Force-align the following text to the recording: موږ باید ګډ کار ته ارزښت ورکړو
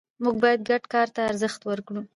موږ 0.23 0.35
باید 0.43 0.61
ګډ 0.69 0.83
کار 0.93 1.07
ته 1.15 1.19
ارزښت 1.29 1.61
ورکړو 1.69 2.01